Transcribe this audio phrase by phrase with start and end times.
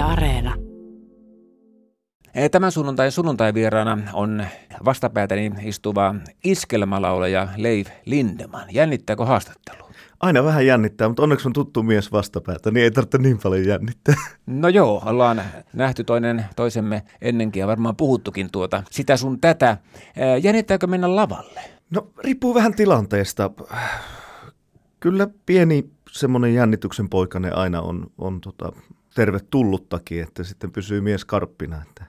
[0.00, 0.54] Yle Areena.
[2.50, 4.46] Tämän sunnuntai sunnuntai vieraana on
[4.84, 8.64] vastapäätäni istuva iskelmälaulaja Leif Lindeman.
[8.70, 9.84] Jännittääkö haastattelu?
[10.20, 14.14] Aina vähän jännittää, mutta onneksi on tuttu mies vastapäätä, niin ei tarvitse niin paljon jännittää.
[14.46, 15.42] No joo, ollaan
[15.72, 19.76] nähty toinen toisemme ennenkin ja varmaan puhuttukin tuota sitä sun tätä.
[20.42, 21.60] Jännittääkö mennä lavalle?
[21.90, 23.50] No riippuu vähän tilanteesta.
[25.00, 28.72] Kyllä pieni semmoinen jännityksen poikane aina on, on tota,
[29.14, 31.82] tervetulluttakin, että sitten pysyy mies karppina.
[31.82, 32.04] Että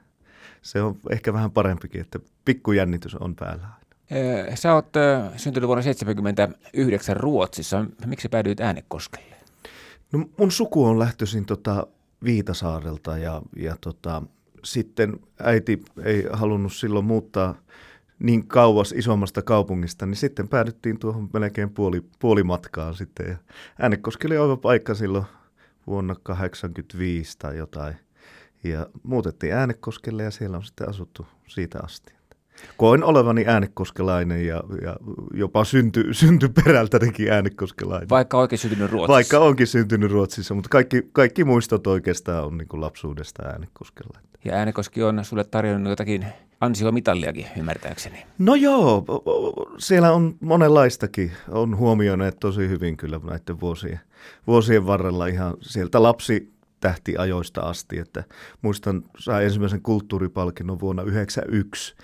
[0.61, 4.55] se on ehkä vähän parempikin, että pikkujännitys on päällä aina.
[4.55, 4.89] Sä oot
[5.37, 7.85] syntynyt vuonna 1979 Ruotsissa.
[8.05, 9.35] Miksi päädyit Äänekoskelle?
[10.11, 11.87] No mun suku on lähtöisin tota
[12.23, 14.21] Viitasaarelta ja, ja tota,
[14.63, 17.55] sitten äiti ei halunnut silloin muuttaa
[18.19, 23.27] niin kauas isommasta kaupungista, niin sitten päädyttiin tuohon melkein puoli, puolimatkaan sitten.
[23.27, 23.35] Ja
[23.79, 25.25] Äänekoski oli oiva paikka silloin
[25.87, 27.95] vuonna 1985 tai jotain.
[28.63, 32.20] Ja muutettiin Äänekoskelle ja siellä on sitten asuttu siitä asti.
[32.77, 34.97] Koin olevani äänekoskelainen ja, ja
[35.33, 38.09] jopa synty, syntyperältänikin äänekoskelainen.
[38.09, 39.13] Vaikka onkin syntynyt Ruotsissa.
[39.13, 44.19] Vaikka onkin syntynyt Ruotsissa, mutta kaikki, kaikki muistot oikeastaan on niin kuin lapsuudesta äänekoskella.
[44.45, 46.25] Ja äänekoski on sulle tarjonnut jotakin
[46.61, 48.25] ansiomitalliakin ymmärtääkseni.
[48.37, 49.05] No joo,
[49.77, 51.31] siellä on monenlaistakin.
[51.49, 53.99] On huomioineet tosi hyvin kyllä näiden vuosien,
[54.47, 56.50] vuosien varrella ihan sieltä lapsi
[56.81, 58.23] tähtiajoista asti, että
[58.61, 61.95] muistan, sai ensimmäisen kulttuuripalkinnon vuonna 1991,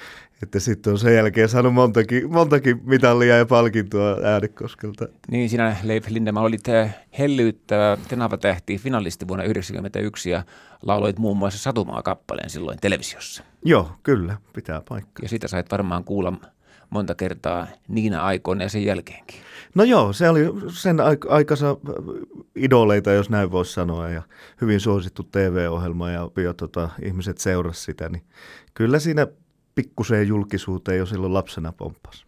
[0.44, 5.08] että sitten on sen jälkeen saanut montakin, montakin mitallia ja palkintoa Äänekoskelta.
[5.32, 6.64] Niin, sinä Leif Lindemann olit
[7.20, 10.44] hellyyttävä Tenava-tähti finalisti vuonna 1991 ja
[10.82, 13.44] lauloit muun muassa Satumaa-kappaleen silloin televisiossa.
[13.66, 15.24] Joo, kyllä, pitää paikkaa.
[15.24, 16.34] Ja sitä sait varmaan kuulla
[16.90, 19.42] monta kertaa niinä aikoina ja sen jälkeenkin.
[19.76, 20.98] No joo, se oli sen
[21.30, 21.78] aikansa
[22.56, 24.22] idoleita, jos näin voisi sanoa, ja
[24.62, 28.24] hyvin suosittu TV-ohjelma, ja, ja tota, ihmiset seurasivat sitä, niin
[28.74, 29.28] kyllä siinä
[29.78, 32.26] pikkuseen julkisuuteen jo silloin lapsena pomppas.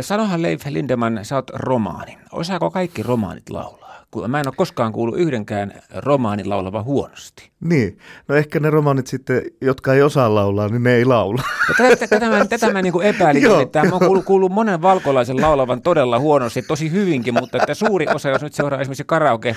[0.00, 2.18] Sanohan Leif Lindemann, sä oot romaani.
[2.32, 3.86] Osaako kaikki romaanit laulaa?
[4.28, 7.50] Mä en ole koskaan kuullut yhdenkään romaanin laulava huonosti.
[7.60, 7.98] Niin,
[8.28, 11.42] no ehkä ne romaanit sitten, jotka ei osaa laulaa, niin ne ei laula.
[11.76, 15.82] Tätä, tätä mä, tätä mä niin epäilin, että mä oon kuullut, kuullut monen valkolaisen laulavan
[15.82, 19.56] todella huonosti, tosi hyvinkin, mutta että suuri osa, jos nyt seuraa esimerkiksi karaoke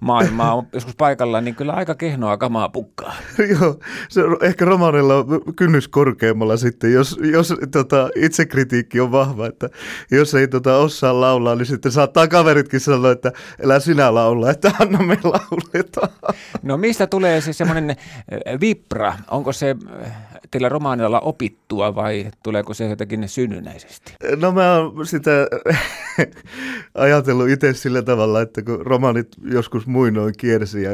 [0.00, 3.14] maailmaa on joskus paikalla, niin kyllä aika kehnoa kamaa pukkaa.
[3.60, 3.78] Joo,
[4.08, 9.68] se on ehkä romaanilla on kynnys korkeammalla sitten, jos, jos tota, itsekritiikki on vahva, että
[10.10, 14.72] jos ei tota, osaa laulaa, niin sitten saattaa kaveritkin sanoa, että elä sinä laulaa, että
[14.80, 16.10] anna me lauletaan.
[16.62, 19.14] No mistä tulee se semmoinen eh, vipra?
[19.30, 20.12] Onko se eh,
[20.50, 24.14] teillä romaanilla opittua vai tuleeko se jotenkin synnynnäisesti?
[24.36, 25.30] No mä oon sitä
[26.94, 30.90] ajatellut itse sillä tavalla, että kun romaanit joskus muinoin kiersi ja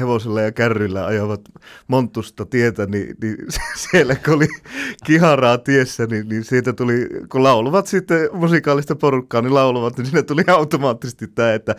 [0.00, 1.40] hevosella ja kärryllä ajavat
[1.88, 3.36] Monttusta tietä, niin, niin
[3.90, 4.48] siellä kun oli
[5.04, 10.22] kiharaa tiessä, niin, niin siitä tuli, kun lauluvat sitten musikaalista porukkaa, niin lauluvat, niin siinä
[10.22, 11.76] tuli automaattisesti tämä, että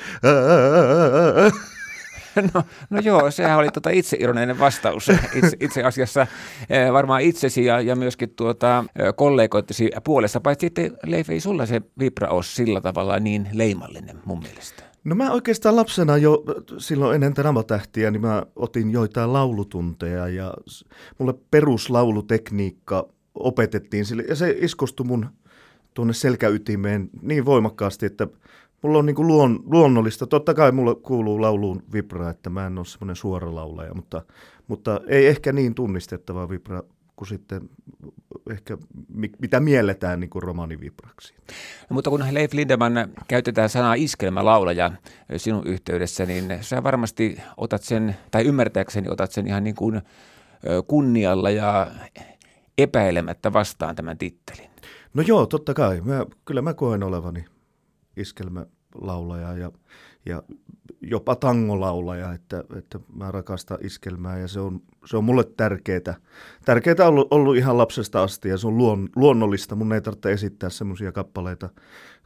[2.53, 6.27] No, no joo, sehän oli tuota itseironinen vastaus itse, itse asiassa
[6.69, 11.65] eh, varmaan itsesi ja, ja myöskin tuota, eh, kollegoittesi puolesta, paitsi että Leif ei sulla
[11.65, 14.88] se vibra ole sillä tavalla niin leimallinen mun mielestä.
[15.03, 16.43] No mä oikeastaan lapsena jo
[16.77, 20.53] silloin ennen Tenava-tähtiä, niin mä otin joitain laulutunteja ja
[21.17, 25.29] mulle peruslaulutekniikka opetettiin sille, ja se iskostui mun
[25.93, 28.27] tuonne selkäytimeen niin voimakkaasti, että
[28.83, 30.27] mulla on niin kuin luon, luonnollista.
[30.27, 34.21] Totta kai mulle kuuluu lauluun vibra, että mä en ole semmoinen suora laulaja, mutta,
[34.67, 36.83] mutta ei ehkä niin tunnistettava vibra
[37.19, 37.69] kuin sitten
[38.51, 38.77] ehkä
[39.39, 41.33] mitä mielletään niin kuin romanivibraksi.
[41.89, 42.95] No, mutta kun Leif Lindemann
[43.27, 44.91] käytetään sanaa iskelmälaulaja
[45.37, 50.01] sinun yhteydessä, niin sä varmasti otat sen, tai ymmärtääkseni otat sen ihan niin kuin
[50.87, 51.91] kunnialla ja
[52.77, 54.69] epäilemättä vastaan tämän tittelin.
[55.13, 56.01] No joo, totta kai.
[56.01, 57.45] Mä, kyllä mä koen olevani
[58.17, 59.71] iskelmälaulaja ja,
[60.29, 60.43] ja
[61.01, 66.15] jopa tangolaulaja, että, että mä rakastan iskelmää ja se on, se on mulle tärkeää.
[66.65, 69.75] Tärkeää ollut, ollut ihan lapsesta asti ja se on luon, luonnollista.
[69.75, 71.69] Mun ei tarvitse esittää semmoisia kappaleita,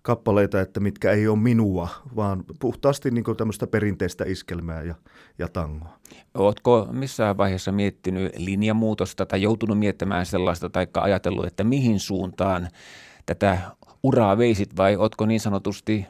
[0.02, 4.96] kappaleita, että mitkä ei ole minua, vaan puhtaasti niin tämmöistä perinteistä iskelmää ja,
[5.40, 6.00] ja tangoa.
[6.34, 12.68] Oletko missään vaiheessa miettinyt linjamuutosta tai joutunut miettimään sellaista tai ajatellut, että mihin suuntaan
[13.26, 13.58] tätä
[14.04, 16.06] uraa veisit vai otko niin sanotusti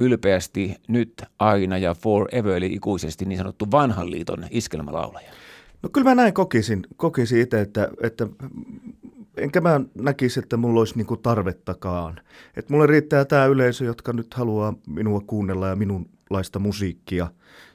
[0.00, 5.30] ylpeästi nyt, aina ja forever, eli ikuisesti niin sanottu vanhan liiton iskelmälaulaja?
[5.82, 8.26] No kyllä mä näin kokisin, kokisin itse, että, että
[9.36, 12.20] enkä mä näkisi, että mulla olisi niinku tarvettakaan.
[12.56, 17.28] Että mulle riittää tämä yleisö, jotka nyt haluaa minua kuunnella ja minunlaista musiikkia.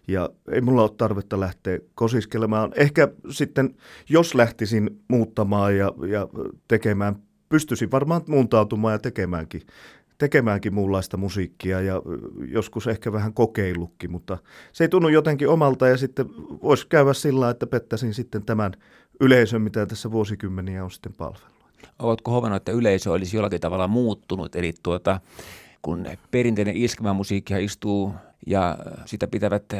[0.07, 2.71] ja ei mulla ole tarvetta lähteä kosiskelemaan.
[2.75, 3.75] Ehkä sitten,
[4.09, 6.27] jos lähtisin muuttamaan ja, ja
[6.67, 7.15] tekemään,
[7.49, 9.61] pystyisin varmaan muuntautumaan ja tekemäänkin
[10.17, 12.01] tekemäänkin muunlaista musiikkia ja
[12.47, 14.37] joskus ehkä vähän kokeillutkin, mutta
[14.73, 16.25] se ei tunnu jotenkin omalta ja sitten
[16.63, 18.71] voisi käydä sillä että pettäisin sitten tämän
[19.19, 21.57] yleisön, mitä tässä vuosikymmeniä on sitten palvellut.
[21.99, 25.19] Oletko huomannut, että yleisö olisi jollakin tavalla muuttunut, eli tuota,
[25.81, 26.75] kun perinteinen
[27.13, 28.13] musiikkia istuu
[28.47, 29.73] ja sitä pitävät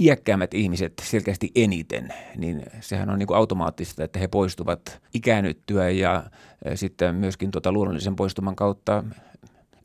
[0.00, 6.24] iäkkäämmät ihmiset selkeästi eniten, niin sehän on niin kuin automaattista, että he poistuvat ikänyttyä ja
[6.74, 9.04] sitten myöskin tuota luonnollisen poistuman kautta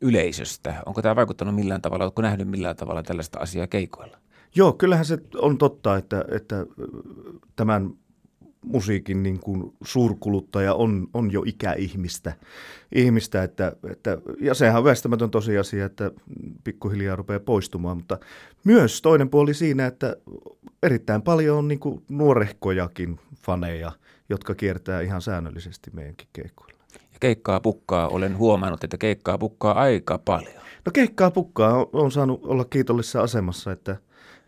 [0.00, 0.74] yleisöstä.
[0.86, 4.18] Onko tämä vaikuttanut millään tavalla, oletko nähnyt millään tavalla tällaista asiaa keikoilla?
[4.54, 6.66] Joo, kyllähän se on totta, että, että
[7.56, 7.90] tämän
[8.64, 12.32] musiikin niin kuin suurkuluttaja on, on jo ikäihmistä.
[12.94, 16.10] Ihmistä, että, että, ja sehän on väistämätön tosiasia, että
[16.64, 18.18] pikkuhiljaa rupeaa poistumaan, mutta
[18.64, 20.16] myös toinen puoli siinä, että
[20.82, 23.92] erittäin paljon on niin kuin nuorehkojakin faneja,
[24.28, 26.83] jotka kiertää ihan säännöllisesti meidänkin keikoilla.
[26.94, 30.62] Ja keikkaa pukkaa, olen huomannut, että keikkaa pukkaa aika paljon.
[30.86, 33.96] No keikkaa pukkaa on saanut olla kiitollisessa asemassa, että,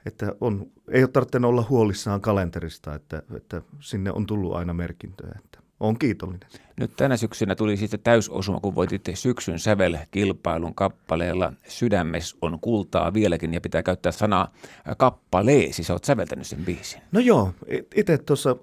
[0.07, 5.33] että on, ei ole tarvinnut olla huolissaan kalenterista, että, että sinne on tullut aina merkintöjä.
[5.45, 6.49] Että on kiitollinen.
[6.81, 13.55] Nyt tänä syksynä tuli sitten täysosuma, kun voititte syksyn sävel-kilpailun kappaleella Sydämes on kultaa vieläkin
[13.55, 14.53] ja pitää käyttää sanaa
[14.97, 15.83] kappaleesi.
[15.83, 17.01] Sä oot säveltänyt sen biisin.
[17.13, 17.53] No joo,
[17.95, 18.57] itse tuossa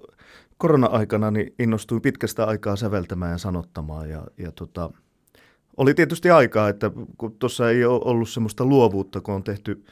[0.58, 4.90] korona-aikana niin innostuin pitkästä aikaa säveltämään ja sanottamaan ja, ja tota,
[5.76, 9.84] oli tietysti aikaa, että kun tuossa ei ole ollut semmoista luovuutta, kun on tehty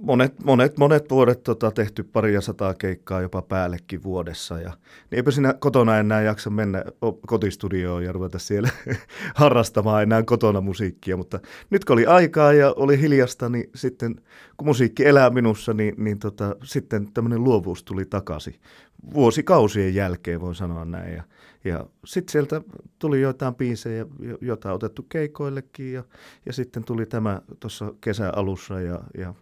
[0.00, 4.60] monet, monet, monet vuodet tota, tehty paria sataa keikkaa jopa päällekin vuodessa.
[4.60, 4.70] Ja,
[5.10, 6.84] niin eipä siinä kotona enää jaksa mennä
[7.26, 8.68] kotistudioon ja ruveta siellä
[9.34, 11.16] harrastamaan enää kotona musiikkia.
[11.16, 11.40] Mutta
[11.70, 14.14] nyt kun oli aikaa ja oli hiljasta, niin sitten
[14.56, 18.54] kun musiikki elää minussa, niin, niin tota, sitten tämmöinen luovuus tuli takaisin.
[19.14, 21.14] Vuosikausien jälkeen voi sanoa näin.
[21.14, 21.22] Ja,
[21.64, 22.62] ja sitten sieltä
[22.98, 24.06] tuli joitain biisejä,
[24.40, 26.04] joita on otettu keikoillekin ja,
[26.46, 29.34] ja sitten tuli tämä tuossa kesän alussa ja, ja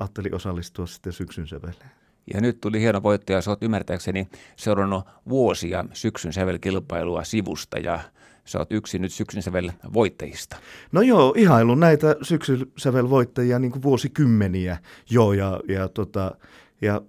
[0.00, 1.90] ajattelin osallistua sitten syksyn säveleen.
[2.34, 8.00] Ja nyt tuli hieno voittaja, sä oot ymmärtääkseni seurannut vuosia syksyn sävelkilpailua sivusta ja
[8.44, 10.56] sä oot yksi nyt syksyn sävel voittajista.
[10.92, 14.78] No joo, ihailun näitä syksyn sävel voittajia niin kuin vuosikymmeniä
[15.10, 16.36] joo ja, ja, tota,
[16.80, 17.02] ja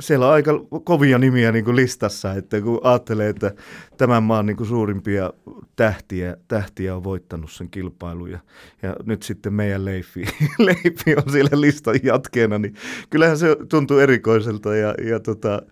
[0.00, 0.52] siellä on aika
[0.84, 3.52] kovia nimiä niin kuin listassa, että kun ajattelee, että
[3.96, 5.32] tämän maan niin kuin suurimpia
[5.76, 8.38] tähtiä, tähtiä on voittanut sen kilpailun ja,
[8.82, 10.24] ja nyt sitten meidän Leifi,
[10.58, 12.74] Leifi on siellä listan jatkeena, niin
[13.10, 15.62] kyllähän se tuntuu erikoiselta ja, ja, tota,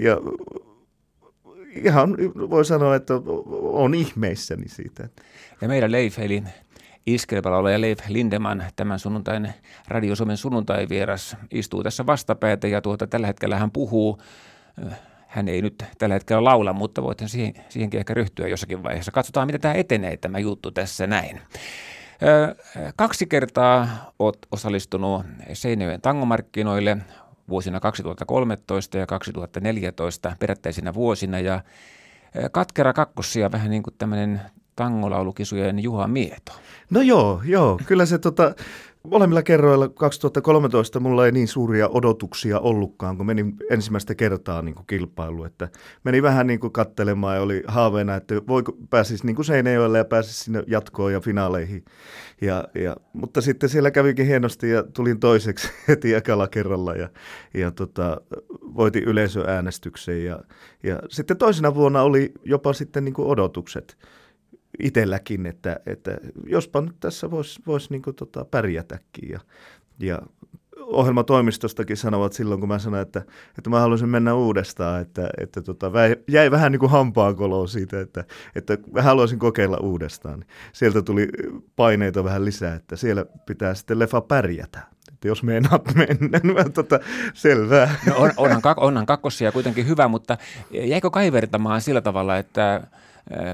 [0.00, 0.16] ja
[1.74, 2.16] ihan
[2.50, 3.14] voi sanoa, että
[3.62, 5.08] on ihmeissäni siitä.
[5.60, 6.42] Ja meidän Leif, eli
[7.14, 9.54] Iskelpalaulla Leif Lindeman, tämän sunnuntain
[9.88, 14.18] Radio Suomen sunnuntai-vieras, istuu tässä vastapäätä ja tuota, tällä hetkellä hän puhuu.
[15.26, 19.12] Hän ei nyt tällä hetkellä laula, mutta voit siihen, siihenkin ehkä ryhtyä jossakin vaiheessa.
[19.12, 21.40] Katsotaan, miten tämä etenee tämä juttu tässä näin.
[22.96, 26.96] Kaksi kertaa olet osallistunut Seinäjoen tangomarkkinoille
[27.48, 31.60] vuosina 2013 ja 2014 perättäisinä vuosina ja
[32.52, 34.40] katkera kakkosia vähän niin kuin tämmöinen
[34.80, 36.52] tangolaulukisujen Juha Mieto.
[36.90, 37.80] No joo, joo.
[37.86, 38.54] Kyllä se tota,
[39.02, 44.86] molemmilla kerroilla 2013 mulla ei niin suuria odotuksia ollutkaan, kun menin ensimmäistä kertaa niin kuin
[44.86, 45.44] kilpailu.
[45.44, 45.68] Että
[46.04, 50.04] meni vähän niin kuin kattelemaan ja oli haaveena, että voi pääsisi niin kuin Seinäjoelle ja
[50.04, 51.84] pääsisi sinne jatkoon ja finaaleihin.
[52.40, 57.08] Ja, ja, mutta sitten siellä kävikin hienosti ja tulin toiseksi heti ekalla kerralla ja,
[57.54, 58.20] ja tota,
[58.62, 60.24] voitin yleisöäänestyksen.
[60.24, 60.40] Ja,
[60.82, 63.96] ja sitten toisena vuonna oli jopa sitten niin kuin odotukset
[64.78, 69.30] itselläkin, että, että jospa nyt tässä voisi vois niin tota pärjätäkin.
[69.30, 69.40] Ja,
[69.98, 70.18] ja
[70.86, 73.22] ohjelmatoimistostakin sanovat silloin, kun mä sanoin, että,
[73.58, 75.90] että mä haluaisin mennä uudestaan, että, että tota,
[76.28, 78.24] jäi vähän niin kuin hampaankoloon siitä, että,
[78.54, 80.44] että mä haluaisin kokeilla uudestaan.
[80.72, 81.28] Sieltä tuli
[81.76, 84.80] paineita vähän lisää, että siellä pitää sitten leffa pärjätä.
[85.12, 87.00] Että jos meinaat mennä, niin tota,
[87.34, 87.94] selvää.
[88.06, 90.38] No on, onhan, onhan kakkosia kuitenkin hyvä, mutta
[90.70, 92.82] jäikö kaivertamaan sillä tavalla, että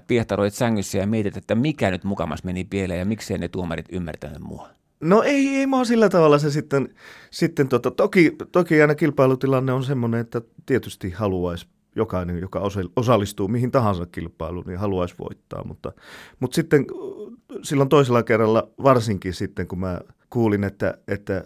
[0.06, 4.40] piehtaroit sängyssä ja mietit, että mikä nyt mukamas meni pieleen ja miksei ne tuomarit ymmärtänyt
[4.40, 4.68] mua?
[5.00, 6.94] No ei, ei mua sillä tavalla se sitten,
[7.30, 11.66] sitten tota, toki, toki aina kilpailutilanne on semmoinen, että tietysti haluaisi
[11.96, 12.62] jokainen, joka
[12.96, 15.64] osallistuu mihin tahansa kilpailuun, niin haluaisi voittaa.
[15.64, 15.92] Mutta,
[16.40, 16.86] mutta sitten
[17.62, 21.44] silloin toisella kerralla, varsinkin sitten kun mä kuulin, että, että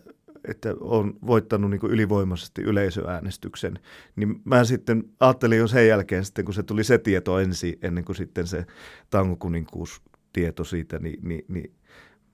[0.48, 3.78] että on voittanut niin ylivoimaisesti yleisöäänestyksen,
[4.16, 8.04] niin mä sitten ajattelin jo sen jälkeen sitten, kun se tuli se tieto ensin, ennen
[8.04, 8.66] kuin sitten se
[9.10, 11.74] tangokuninkuus tieto siitä, niin, niin, niin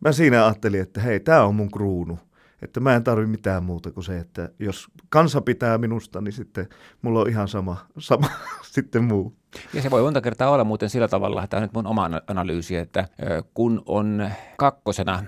[0.01, 2.19] mä siinä ajattelin, että hei, tämä on mun kruunu.
[2.63, 6.69] että mä en tarvi mitään muuta kuin se, että jos kansa pitää minusta, niin sitten
[7.03, 8.27] mulla on ihan sama, sama
[8.75, 9.37] sitten muu.
[9.75, 12.11] Ja se voi monta kertaa olla muuten sillä tavalla, että tämä on nyt mun oma
[12.27, 13.09] analyysi, että
[13.55, 15.23] kun on kakkosena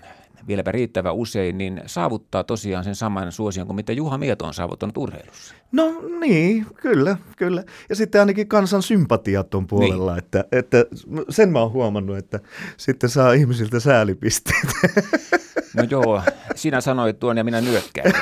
[0.47, 4.97] vieläpä riittävä usein, niin saavuttaa tosiaan sen saman suosion kuin mitä Juha Mieto on saavuttanut
[4.97, 5.55] urheilussa.
[5.73, 7.65] No niin, kyllä, kyllä.
[7.89, 10.19] Ja sitten ainakin kansan sympatiat on puolella, niin.
[10.19, 10.85] että, että
[11.31, 12.41] sen mä oon huomannut, että
[12.77, 14.69] sitten saa ihmisiltä säälipisteet.
[15.77, 16.23] No joo,
[16.55, 18.13] sinä sanoit tuon ja minä nyökkään.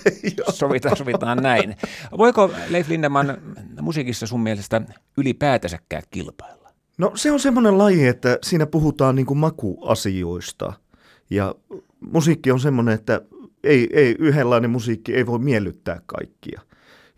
[0.50, 1.76] sovitaan, sovitaan näin.
[2.18, 3.38] Voiko Leif Lindeman
[3.80, 4.82] musiikissa sun mielestä
[5.16, 6.70] ylipäätänsäkään kilpailla?
[6.98, 10.72] No se on semmoinen laji, että siinä puhutaan niin kuin makuasioista–
[11.30, 11.54] ja
[12.00, 13.20] musiikki on semmoinen, että
[13.64, 16.60] ei, ei yhdenlainen musiikki ei voi miellyttää kaikkia.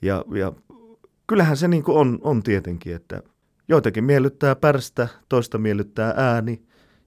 [0.03, 0.53] Ja, ja
[1.27, 3.23] kyllähän se niin on, on tietenkin, että
[3.69, 6.63] joitakin miellyttää pärstä, toista miellyttää ääni.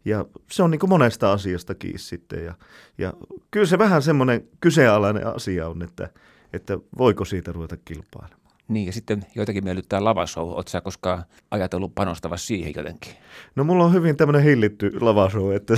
[0.05, 2.45] Ja se on niin monesta asiasta kiinni sitten.
[2.45, 2.53] Ja,
[2.97, 3.13] ja
[3.51, 6.09] kyllä se vähän semmoinen kyseenalainen asia on, että,
[6.53, 8.40] että voiko siitä ruveta kilpailemaan.
[8.67, 10.49] Niin, ja sitten joitakin miellyttää lavashow.
[10.49, 13.13] Oletko sä koskaan ajatellut panostava siihen jotenkin?
[13.55, 15.73] No mulla on hyvin tämmöinen hillitty lavashow, että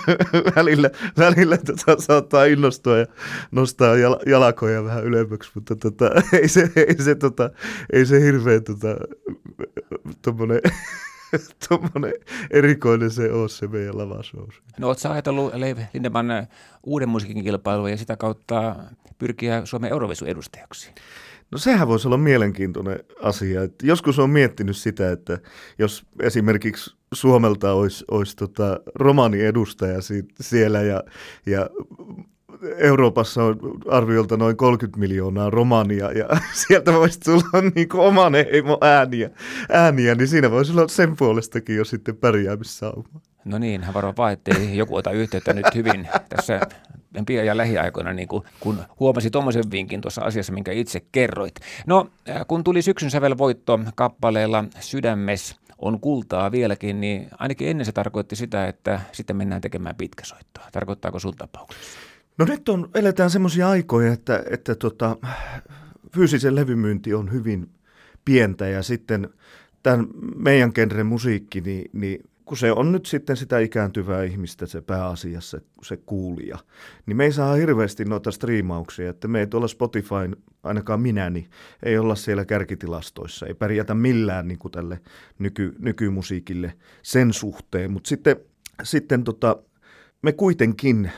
[0.56, 3.06] välillä, välillä tota, saattaa innostua ja
[3.50, 7.50] nostaa jal- jalakoja vähän ylemmäksi, mutta tota, ei, se, ei, se, tota,
[7.92, 8.96] ei se hirveän tota,
[11.68, 12.12] tommonen
[12.50, 14.48] erikoinen se ole se meidän lavashow.
[14.78, 16.46] No ootko ajatellut Leif Lindeman
[16.86, 18.76] uuden musiikin kilpailua ja sitä kautta
[19.18, 20.90] pyrkiä Suomen Eurovisun edustajaksi?
[21.50, 23.62] No sehän voisi olla mielenkiintoinen asia.
[23.62, 25.38] Että joskus on miettinyt sitä, että
[25.78, 29.98] jos esimerkiksi Suomelta olisi, olisi tota romani edustaja
[30.40, 31.04] siellä ja,
[31.46, 31.70] ja
[32.76, 36.28] Euroopassa on arviolta noin 30 miljoonaa romania ja
[36.66, 39.30] sieltä voisi tulla niin kuin oman heimo ääniä,
[39.72, 43.20] ääniä, niin siinä voisi olla sen puolestakin jo sitten pärjäämissauma.
[43.44, 46.60] No niin, hän vaan, ettei joku ota yhteyttä nyt hyvin tässä
[47.26, 51.54] pian ja lähiaikoina, niin kuin, kun huomasi tuommoisen vinkin tuossa asiassa, minkä itse kerroit.
[51.86, 57.92] No, äh, kun tuli syksyn sävelvoitto kappaleella Sydämes on kultaa vieläkin, niin ainakin ennen se
[57.92, 60.68] tarkoitti sitä, että sitten mennään tekemään pitkäsoittoa.
[60.72, 61.98] Tarkoittaako sun tapauksessa?
[62.38, 65.16] No nyt on, eletään semmoisia aikoja, että, että tota,
[66.14, 67.70] fyysisen levymyynti on hyvin
[68.24, 69.28] pientä ja sitten
[69.82, 74.80] tämän meidän genren musiikki, niin, niin kun se on nyt sitten sitä ikääntyvää ihmistä se
[74.80, 76.58] pääasiassa, se kuulija,
[77.06, 81.46] niin me ei saa hirveästi noita striimauksia, että me ei tuolla Spotifyn, ainakaan minä, niin
[81.82, 85.00] ei olla siellä kärkitilastoissa, ei pärjätä millään niin kuin tälle
[85.38, 88.36] nyky, nykymusiikille sen suhteen, mutta sitten,
[88.82, 89.56] sitten tota,
[90.22, 91.10] me kuitenkin,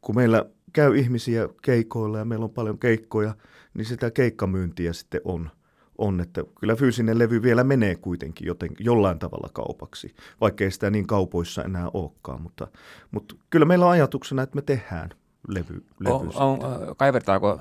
[0.00, 0.44] kun meillä
[0.76, 3.34] käy ihmisiä keikoilla ja meillä on paljon keikkoja,
[3.74, 5.50] niin sitä keikkamyyntiä sitten on
[5.98, 11.06] on, että kyllä fyysinen levy vielä menee kuitenkin joten, jollain tavalla kaupaksi, vaikka sitä niin
[11.06, 12.68] kaupoissa enää olekaan, mutta,
[13.10, 15.10] mutta kyllä meillä on ajatuksena, että me tehdään
[15.48, 15.84] levy.
[16.00, 16.58] levy on, on,
[16.96, 17.60] kaivertaako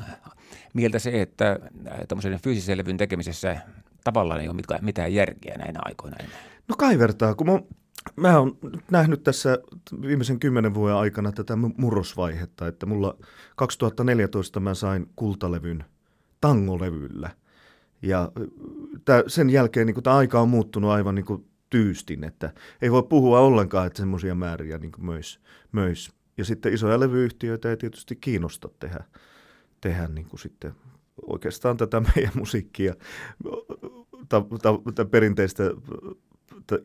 [0.73, 1.59] mieltä se, että
[2.07, 3.57] tämmöisen fyysisen levyn tekemisessä
[4.03, 6.37] tavallaan ei ole mitään järkeä näinä aikoina enää?
[6.67, 7.59] No kaivertaa, kun mä,
[8.15, 8.57] mä oon
[8.91, 9.59] nähnyt tässä
[10.01, 13.17] viimeisen kymmenen vuoden aikana tätä murrosvaihetta, että mulla
[13.55, 15.85] 2014 mä sain kultalevyn
[16.41, 17.29] tangolevyllä–
[18.05, 18.31] ja
[19.05, 23.03] tää, sen jälkeen niin tämä aika on muuttunut aivan niin kuin tyystin, että ei voi
[23.03, 25.39] puhua ollenkaan, että semmoisia määriä niin möis,
[25.71, 26.11] möis.
[26.37, 29.03] Ja sitten isoja levyyhtiöitä ei tietysti kiinnosta tehdä,
[29.81, 30.73] tehdä niin sitten
[31.25, 32.93] oikeastaan tätä meidän musiikkia,
[34.29, 35.63] ta, ta, ta, perinteistä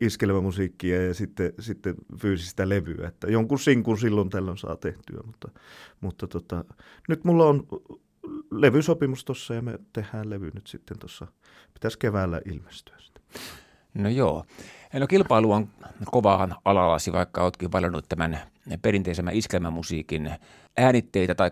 [0.01, 3.07] iskelmämusiikkia ja sitten, sitten fyysistä levyä.
[3.07, 5.47] Että jonkun sinkun silloin tällöin saa tehtyä, mutta,
[6.01, 6.65] mutta tota,
[7.09, 7.67] nyt mulla on
[8.51, 11.27] levysopimus tuossa ja me tehdään levy nyt sitten tuossa.
[11.73, 13.23] Pitäisi keväällä ilmestyä sitten.
[13.93, 14.45] No joo.
[14.93, 15.69] No kilpailu on
[16.05, 18.39] kovaa alalasi, vaikka oletkin valinnut tämän
[18.81, 20.31] perinteisemmän iskelmämusiikin
[20.77, 21.51] äänitteitä tai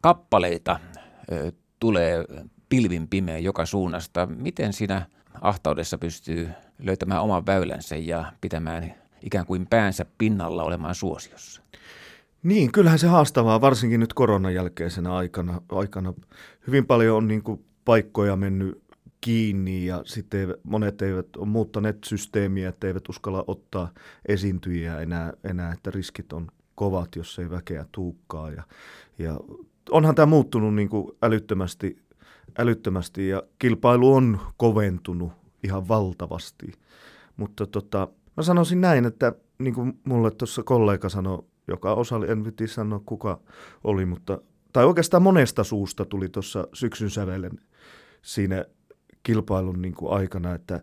[0.00, 0.80] kappaleita
[1.32, 2.24] ö, tulee
[2.68, 4.26] pilvin pimeä joka suunnasta.
[4.26, 5.06] Miten siinä
[5.40, 6.48] ahtaudessa pystyy
[6.82, 11.62] löytämään oman väylänsä ja pitämään ikään kuin päänsä pinnalla olemaan suosiossa?
[12.42, 15.60] Niin, kyllähän se haastavaa, varsinkin nyt koronan jälkeisenä aikana.
[15.68, 16.14] aikana.
[16.66, 18.82] Hyvin paljon on niin kuin paikkoja mennyt
[19.20, 23.90] kiinni ja sitten monet eivät ole muuttaneet systeemiä, että eivät uskalla ottaa
[24.28, 28.50] esiintyjiä enää, enää että riskit on kovat, jos ei väkeä tuukkaa.
[28.50, 28.62] Ja,
[29.18, 29.40] ja
[29.90, 31.96] onhan tämä muuttunut niin kuin älyttömästi,
[32.58, 36.72] älyttömästi ja kilpailu on koventunut ihan valtavasti.
[37.36, 42.42] Mutta tota, mä sanoisin näin, että niin kuin mulle tuossa kollega sanoi joka osa, en
[42.42, 43.40] piti sanoa kuka
[43.84, 44.38] oli, mutta,
[44.72, 47.60] tai oikeastaan monesta suusta tuli tuossa syksyn sävelen
[48.22, 48.64] siinä
[49.22, 50.80] kilpailun niin kuin aikana, että,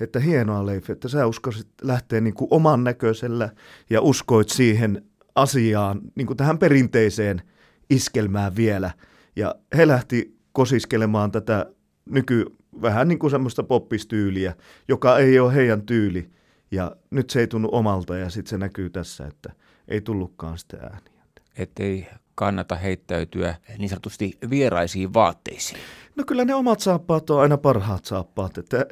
[0.00, 3.50] että hienoa Leif, että sä uskoisit lähteä niin kuin oman näköisellä
[3.90, 5.04] ja uskoit siihen
[5.34, 7.42] asiaan, niin kuin tähän perinteiseen
[7.90, 8.90] iskelmää vielä.
[9.36, 11.66] Ja he lähti kosiskelemaan tätä
[12.04, 12.46] nyky,
[12.82, 14.54] vähän niin kuin semmoista poppistyyliä,
[14.88, 16.30] joka ei ole heidän tyyli.
[16.70, 19.52] Ja nyt se ei tunnu omalta ja sitten se näkyy tässä, että
[19.88, 21.22] ei tullutkaan sitä ääniä.
[21.56, 25.80] Ettei kannata heittäytyä niin sanotusti vieraisiin vaatteisiin.
[26.16, 28.58] No kyllä ne omat saappaat on aina parhaat saappaat.
[28.58, 28.86] Että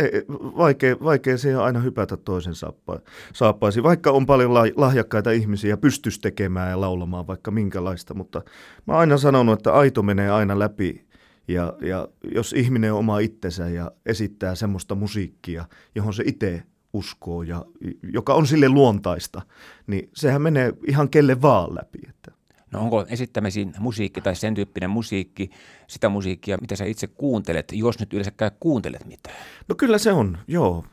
[0.57, 2.99] vaikea, vaikea se on aina hypätä toisen saappa,
[3.33, 3.83] saappaisiin.
[3.83, 8.15] Vaikka on paljon lahjakkaita ihmisiä, pystyisi tekemään ja laulamaan vaikka minkälaista.
[8.15, 8.43] Mutta
[8.87, 11.10] mä oon aina sanonut, että aito menee aina läpi.
[11.53, 15.65] Ja, ja jos ihminen on oma itsensä ja esittää semmoista musiikkia,
[15.95, 17.65] johon se itse uskoo ja
[18.03, 19.43] joka on sille luontaista,
[19.87, 21.99] niin sehän menee ihan kelle vaan läpi.
[22.09, 22.33] Että
[22.73, 25.51] No onko esittämisiin musiikki tai sen tyyppinen musiikki
[25.87, 29.37] sitä musiikkia, mitä sä itse kuuntelet, jos nyt yleensäkään kuuntelet mitään?
[29.69, 30.85] No kyllä se on, joo.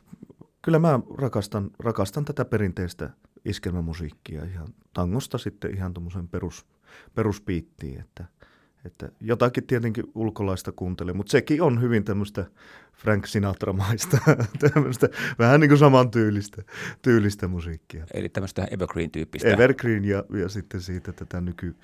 [0.62, 3.10] Kyllä mä rakastan, rakastan tätä perinteistä
[3.44, 6.66] iskelmämusiikkia ihan tangosta sitten ihan tuommoisen perus,
[7.14, 8.24] peruspiittiin, että–
[8.84, 12.44] että jotakin tietenkin ulkolaista kuuntelee, mutta sekin on hyvin tämmöistä
[12.92, 14.18] Frank Sinatra-maista,
[14.72, 15.08] tämmöistä
[15.38, 16.62] vähän niin kuin samantyylistä
[17.02, 18.06] tyylistä musiikkia.
[18.14, 19.48] Eli tämmöistä evergreen-tyyppistä.
[19.48, 21.76] Evergreen ja, ja sitten siitä tätä nyky,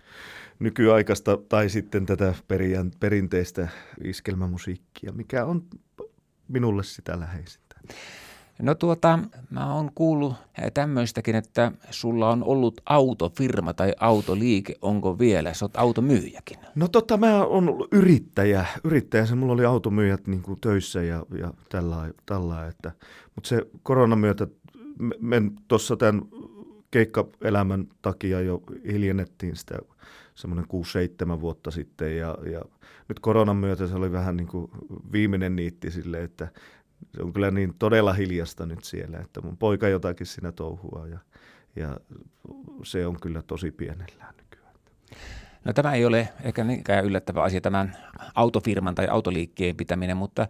[0.58, 3.68] nykyaikaista tai sitten tätä perian, perinteistä
[4.04, 5.64] iskelmämusiikkia, mikä on
[6.48, 7.76] minulle sitä läheisintä.
[8.62, 9.18] No tuota,
[9.50, 10.34] mä oon kuullut
[10.75, 15.54] tämmöistäkin, että sulla on ollut autofirma tai autoliike, onko vielä?
[15.54, 16.58] Sä oot automyyjäkin.
[16.75, 18.66] No totta, mä oon ollut yrittäjä.
[18.84, 22.92] Yrittäjä, se mulla oli automyyjät niin kuin töissä ja, ja tällä, tällä että,
[23.34, 24.46] mutta se koronan myötä,
[25.20, 26.23] me tuossa tämän
[26.90, 29.78] keikkaelämän takia jo hiljennettiin sitä
[30.34, 30.66] semmoinen
[31.37, 32.62] 6-7 vuotta sitten ja, ja
[33.08, 34.70] nyt koronan myötä se oli vähän niin kuin
[35.12, 36.49] viimeinen niitti sille, että
[37.16, 41.18] se on kyllä niin todella hiljasta nyt siellä, että mun poika jotakin siinä touhua ja,
[41.76, 41.96] ja
[42.82, 44.75] se on kyllä tosi pienellään nykyään.
[45.64, 47.96] No tämä ei ole ehkä niinkään yllättävä asia, tämän
[48.34, 50.49] autofirman tai autoliikkeen pitäminen, mutta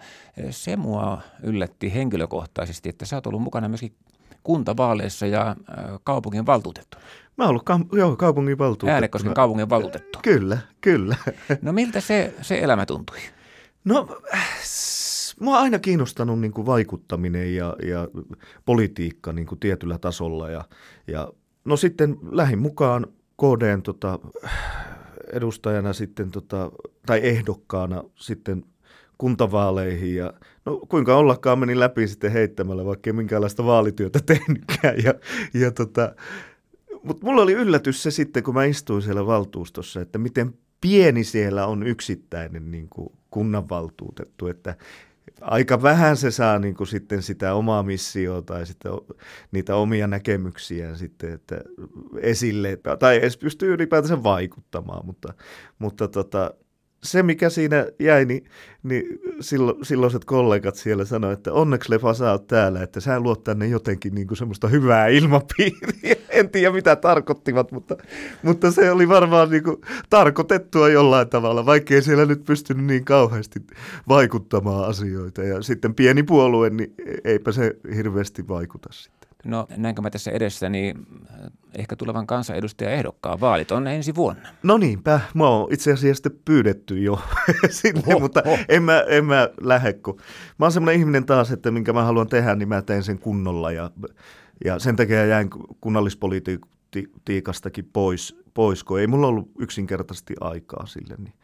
[0.51, 3.95] se mua yllätti henkilökohtaisesti, että sä oot ollut mukana myöskin
[4.43, 5.57] kuntavaaleissa ja äh,
[6.05, 6.99] kaupungin valtuutettu.
[7.37, 8.95] Mä oon ollut ka- joo, kaupungin valtuutettu.
[8.95, 10.19] Äänekosken kaupungin valtuutettu.
[10.23, 11.17] Kyllä, kyllä.
[11.63, 13.19] No miltä se, se elämä tuntui?
[13.85, 14.21] No
[15.41, 18.09] mua aina kiinnostanut niin kuin vaikuttaminen ja, ja
[18.65, 20.51] politiikka niin kuin tietyllä tasolla.
[20.51, 20.65] Ja,
[21.07, 21.33] ja,
[21.65, 24.19] no sitten lähin mukaan KDn tota,
[25.33, 26.73] edustajana sitten, tota,
[27.07, 28.65] tai ehdokkaana sitten
[29.19, 30.33] kuntavaaleihin ja
[30.65, 34.95] no kuinka ollakaan meni läpi sitten heittämällä, vaikka ei minkäänlaista vaalityötä tehnytkään.
[35.05, 35.15] Ja,
[35.55, 36.15] ja tota,
[37.03, 41.67] mutta mulla oli yllätys se sitten, kun mä istuin siellä valtuustossa, että miten pieni siellä
[41.67, 44.77] on yksittäinen niin kuin kunnanvaltuutettu, että
[45.41, 48.93] aika vähän se saa niin kuin sitten sitä omaa missiota tai sitten
[49.53, 51.61] niitä omia näkemyksiä sitten että
[52.21, 55.35] esille, tai edes pystyy ylipäätänsä vaikuttamaan, mutta,
[55.79, 56.55] mutta tota,
[57.05, 58.45] se, mikä siinä jäi, niin,
[58.83, 63.67] niin sillo, silloiset kollegat siellä sanoivat, että onneksi Lefa oot täällä, että sä luot tänne
[63.67, 66.24] jotenkin niin kuin semmoista hyvää ilmapiiriä.
[66.35, 67.97] En tiedä, mitä tarkoittivat, mutta,
[68.43, 69.77] mutta se oli varmaan niin kuin
[70.11, 73.61] tarkoitettua jollain tavalla, vaikkei siellä nyt pystynyt niin kauheasti
[74.09, 75.43] vaikuttamaan asioita.
[75.43, 76.95] Ja sitten pieni puolue, niin
[77.25, 79.25] eipä se hirveästi vaikuta sitten.
[79.45, 81.07] No näinkö mä tässä edessä, niin
[81.79, 84.49] ehkä tulevan kansanedustajan ehdokkaan vaalit on ensi vuonna.
[84.63, 87.21] No niinpä, mä oon itse asiassa pyydetty jo
[87.71, 88.59] sinne, oho, mutta oho.
[88.69, 90.17] En, mä, en mä lähde, kun
[90.59, 93.73] mä oon semmoinen ihminen taas, että minkä mä haluan tehdä, niin mä teen sen kunnolla
[93.73, 93.91] ja,
[94.65, 95.51] ja sen takia jäin
[95.81, 101.35] kunnallispolitiikastakin pois, pois, kun ei mulla ollut yksinkertaisesti aikaa sille, niin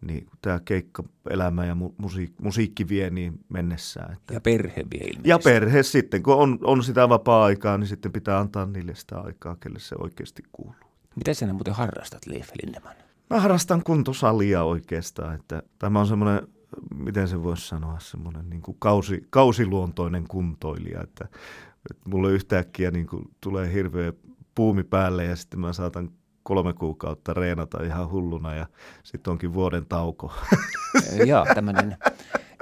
[0.00, 4.12] niin tämä keikkaelämä ja musiik, musiikki vie niin mennessään.
[4.12, 4.34] Että...
[4.34, 5.28] Ja perhe vie ilmeisesti.
[5.28, 9.56] Ja perhe sitten, kun on, on sitä vapaa-aikaa, niin sitten pitää antaa niille sitä aikaa,
[9.56, 10.74] kelle se oikeasti kuuluu.
[11.16, 12.96] Miten sinä muuten harrastat, Leif Lindemann?
[13.30, 16.48] Mä harrastan kuntosalia oikeastaan, että tämä on semmoinen,
[16.94, 21.28] miten se voisi sanoa, semmoinen niin kuin kausi, kausiluontoinen kuntoilija, että,
[21.90, 24.12] että mulle yhtäkkiä niin kuin tulee hirveä
[24.54, 26.10] puumi päälle ja sitten mä saatan
[26.42, 28.66] kolme kuukautta reenata ihan hulluna ja
[29.02, 30.32] sitten onkin vuoden tauko.
[31.26, 31.96] Joo, tämmöinen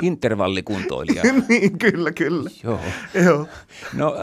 [0.03, 1.23] intervallikuntoilija.
[1.49, 2.51] niin, kyllä, kyllä.
[2.65, 2.81] Joo.
[3.25, 3.47] Joo.
[3.93, 4.17] No,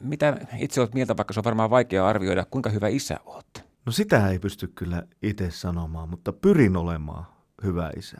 [0.00, 3.64] mitä itse olet mieltä, vaikka se on varmaan vaikea arvioida, kuinka hyvä isä olet?
[3.86, 7.26] No sitä ei pysty kyllä itse sanomaan, mutta pyrin olemaan
[7.64, 8.18] hyvä isä.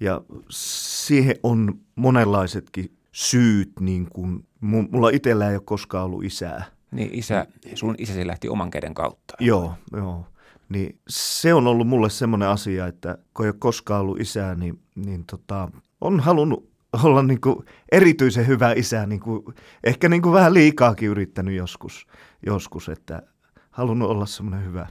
[0.00, 6.64] Ja siihen on monenlaisetkin syyt, niin kuin, mulla itsellä ei ole koskaan ollut isää.
[6.90, 9.34] Niin isä, sun isäsi lähti oman käden kautta.
[9.40, 10.26] Joo, joo.
[10.68, 14.80] Niin se on ollut mulle semmoinen asia, että kun ei ole koskaan ollut isää, niin,
[14.94, 16.70] niin tota, on halunnut
[17.02, 17.56] olla niin kuin
[17.92, 19.42] erityisen hyvä isä, niin kuin,
[19.84, 22.06] ehkä niin kuin vähän liikaakin yrittänyt joskus,
[22.46, 23.22] joskus, että
[23.70, 24.88] halunnut olla semmoinen hyvä,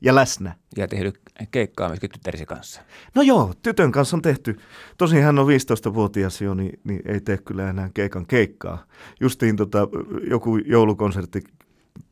[0.00, 0.54] ja läsnä.
[0.76, 2.82] Ja tehnyt keikkaa myöskin tyttärisi kanssa.
[3.14, 4.58] No joo, tytön kanssa on tehty.
[4.98, 8.84] Tosin hän on 15-vuotias jo, niin, niin ei tee kyllä enää keikan keikkaa.
[9.20, 9.88] Justiin tota,
[10.30, 11.44] joku joulukonsertti,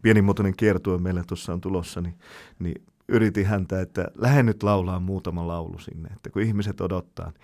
[0.02, 2.14] pienimuotoinen kiertue meillä tuossa on tulossa, niin,
[2.58, 7.40] niin yritin häntä, että lähde nyt laulaa muutama laulu sinne, että kun ihmiset odottaa, niin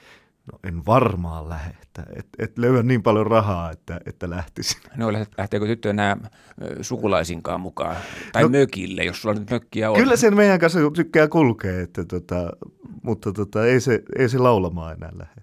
[0.52, 4.80] No en varmaan lähde, että et, et löyä niin paljon rahaa, että, että lähtisin.
[4.96, 6.16] No lähteekö tyttö enää
[6.80, 7.96] sukulaisinkaan mukaan?
[8.32, 9.96] Tai no, mökille, jos sulla nyt mökkiä on?
[9.96, 12.52] Kyllä sen meidän kanssa tykkää kulkea, että tota,
[13.02, 15.42] mutta tota, ei, se, ei se laulamaan enää lähde.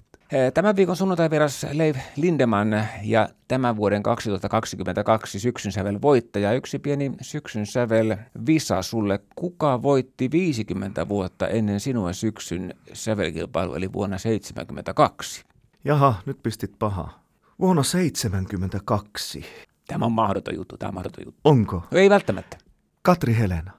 [0.53, 6.53] Tämän viikon sunnuntai vieras Leif Lindeman ja tämän vuoden 2022 syksyn sävel voittaja.
[6.53, 9.19] Yksi pieni syksyn sävel visa sulle.
[9.35, 15.43] Kuka voitti 50 vuotta ennen sinua syksyn sävelkilpailu, eli vuonna 1972?
[15.83, 17.19] Jaha, nyt pistit paha.
[17.59, 19.45] Vuonna 1972.
[19.87, 21.41] Tämä on mahdoton juttu, tämä on mahdoton juttu.
[21.43, 21.83] Onko?
[21.91, 22.57] No, ei välttämättä.
[23.01, 23.71] Katri Helena.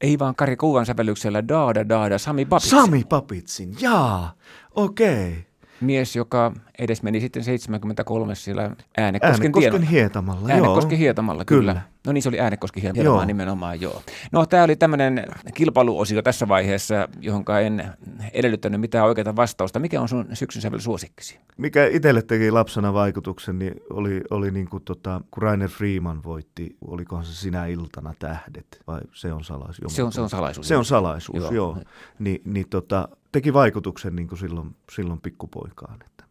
[0.00, 2.70] Ei vaan Kari Kuuvan sävellyksellä Daada Daada Sami Papitsin.
[2.70, 4.32] Sami Papitsin, jaa,
[4.74, 5.28] okei.
[5.28, 5.49] Okay
[5.80, 8.62] mies, joka edes meni sitten 73 siellä
[8.96, 10.98] Äänekosken, Äänekosken hietamalla, Äänekosken joo.
[10.98, 11.72] hietamalla, kyllä.
[11.72, 11.82] kyllä.
[12.06, 13.24] No niin, se oli Äänekosken hietamalla joo.
[13.24, 14.02] nimenomaan, joo.
[14.32, 17.92] No tämä oli tämmöinen kilpailuosio tässä vaiheessa, johon en
[18.32, 19.78] edellyttänyt mitään oikeaa vastausta.
[19.78, 21.38] Mikä on sun syksyn sävel suosikkisi?
[21.56, 26.76] Mikä itselle teki lapsena vaikutuksen, niin oli, oli niin kuin tota, kun Rainer Freeman voitti,
[26.80, 29.96] olikohan se sinä iltana tähdet, vai se on salaisuus?
[29.96, 30.68] Se on, se on salaisuus.
[30.68, 31.52] Se on salaisuus, joo.
[31.52, 31.78] joo.
[32.18, 35.98] Ni, niin tota, teki vaikutuksen niin kuin silloin, silloin pikkupoikaan.
[36.06, 36.24] Että